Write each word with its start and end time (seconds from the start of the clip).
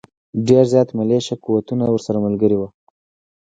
ډېر 0.47 0.63
زیات 0.73 0.89
ملېشه 0.97 1.35
قوتونه 1.45 1.85
ورسره 1.89 2.17
ملګري 2.25 2.55
وو. 2.57 2.67